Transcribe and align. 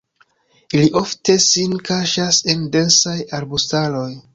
Ili 0.77 0.85
ofte 1.01 1.37
sin 1.49 1.77
kaŝas 1.91 2.43
en 2.55 2.67
densaj 2.79 3.19
arbustaroj. 3.41 4.09